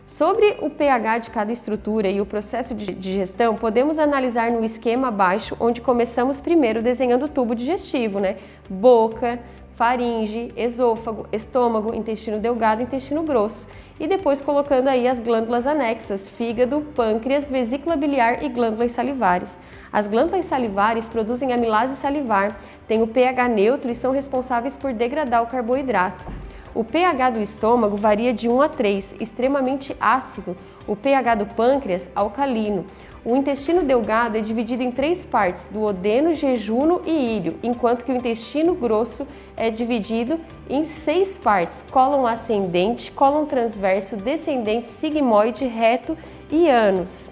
Sobre 0.08 0.56
o 0.62 0.70
pH 0.70 1.18
de 1.18 1.30
cada 1.30 1.51
estrutura 1.51 2.08
e 2.08 2.22
o 2.22 2.25
processo 2.25 2.74
de 2.74 2.94
digestão, 2.94 3.56
podemos 3.56 4.00
analisar 4.00 4.50
no 4.51 4.63
esquema 4.63 5.10
abaixo, 5.10 5.54
onde 5.60 5.82
começamos 5.82 6.39
primeiro 6.39 6.82
desenhando 6.82 7.25
o 7.25 7.30
tubo 7.30 7.54
digestivo, 7.54 8.22
né? 8.22 8.38
Boca, 8.70 9.38
faringe, 9.75 10.54
esôfago, 10.56 11.28
estômago, 11.30 11.94
intestino 11.94 12.39
delgado, 12.39 12.84
intestino 12.84 13.22
grosso. 13.24 13.68
E 14.00 14.08
depois 14.08 14.39
colocando 14.39 14.88
aí 14.88 15.10
as 15.10 15.20
glândulas 15.20 15.68
anexas, 15.68 16.25
fígado, 16.30 16.80
pâncreas, 16.96 17.50
vesícula 17.50 17.98
biliar 17.98 18.42
e 18.46 18.48
glândulas 18.48 18.94
salivares. 18.94 19.58
As 19.91 20.08
glândulas 20.08 20.46
salivares 20.46 21.10
produzem 21.10 21.51
amilase 21.51 21.96
salivar, 21.96 22.55
têm 22.88 23.01
o 23.01 23.08
pH 23.08 23.48
neutro 23.48 23.89
e 23.89 23.96
são 23.96 24.12
responsáveis 24.12 24.75
por 24.75 24.93
degradar 24.93 25.41
o 25.41 25.48
carboidrato. 25.48 26.27
O 26.75 26.84
pH 26.84 27.31
do 27.31 27.41
estômago 27.41 27.98
varia 27.98 28.31
de 28.31 28.48
1 28.48 28.62
a 28.62 28.69
3, 28.69 29.15
extremamente 29.19 29.96
ácido. 30.00 30.55
O 30.88 30.96
pH 30.96 31.36
do 31.36 31.46
pâncreas, 31.48 32.08
alcalino. 32.15 32.86
O 33.25 33.36
intestino 33.36 33.84
delgado 33.84 34.38
é 34.38 34.41
dividido 34.41 34.81
em 34.81 34.91
três 34.91 35.25
partes, 35.25 35.67
duodeno, 35.72 36.34
jejuno 36.34 37.01
e 37.05 37.38
íleo, 37.38 37.58
enquanto 37.62 38.05
que 38.05 38.12
o 38.12 38.15
intestino 38.15 38.74
grosso 38.75 39.27
é 39.58 39.69
dividido 39.69 40.39
em 40.69 40.86
seis 40.86 41.38
partes, 41.38 41.84
cólon 41.91 42.25
ascendente, 42.25 43.12
cólon 43.12 43.46
transverso, 43.46 44.15
descendente, 44.15 44.88
sigmoide, 44.88 45.65
reto 45.65 46.17
e 46.50 46.69
ânus. 46.69 47.28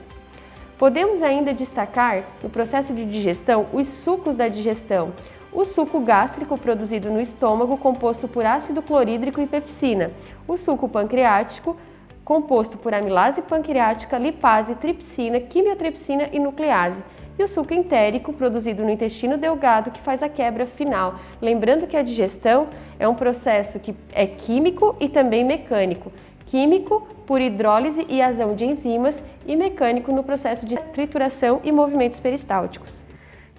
Podemos 0.78 1.24
ainda 1.24 1.54
destacar 1.54 2.24
no 2.44 2.52
processo 2.52 2.94
de 2.94 3.04
digestão 3.04 3.66
os 3.74 3.88
sucos 3.88 4.36
da 4.36 4.48
digestão. 4.48 5.12
O 5.52 5.66
suco 5.66 6.00
gástrico 6.00 6.56
produzido 6.56 7.10
no 7.10 7.20
estômago, 7.20 7.78
composto 7.78 8.28
por 8.28 8.46
ácido 8.46 8.84
clorídrico 8.84 9.42
e 9.42 9.48
pepsina. 9.48 10.12
O 10.48 10.56
suco 10.56 10.88
pancreático, 10.88 11.76
composto 12.24 12.78
por 12.78 12.94
amilase 12.94 13.42
pancreática, 13.42 14.20
lipase, 14.20 14.76
tripsina, 14.76 15.40
quimiotripsina 15.40 16.30
e 16.32 16.38
nuclease. 16.38 17.02
E 17.40 17.44
o 17.44 17.48
suco 17.48 17.74
entérico, 17.74 18.32
produzido 18.32 18.84
no 18.84 18.92
intestino 18.92 19.36
delgado, 19.36 19.90
que 19.90 20.02
faz 20.02 20.22
a 20.22 20.30
quebra 20.30 20.68
final. 20.68 21.16
Lembrando 21.42 21.88
que 21.88 21.98
a 21.98 22.04
digestão 22.04 22.68
é 23.00 23.08
um 23.08 23.16
processo 23.16 23.80
que 23.80 23.96
é 24.12 24.28
químico 24.28 24.96
e 25.00 25.10
também 25.10 25.44
mecânico 25.44 26.12
químico 26.48 27.08
por 27.28 27.42
hidrólise 27.42 28.06
e 28.10 28.22
ação 28.22 28.56
de 28.56 28.66
enzimas 28.66 29.22
e 29.46 29.56
mecânico 29.56 30.12
no 30.12 30.24
processo 30.24 30.66
de 30.66 30.78
trituração 30.94 31.60
e 31.64 31.72
movimentos 31.72 32.20
peristálticos. 32.20 32.92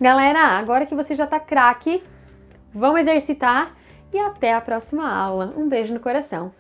Galera, 0.01 0.41
agora 0.41 0.87
que 0.87 0.95
você 0.95 1.15
já 1.15 1.25
está 1.25 1.39
craque, 1.39 2.03
vamos 2.75 3.01
exercitar 3.01 3.77
e 4.13 4.19
até 4.19 4.55
a 4.55 4.61
próxima 4.61 5.09
aula. 5.09 5.53
Um 5.57 5.69
beijo 5.69 5.93
no 5.93 6.01
coração. 6.01 6.51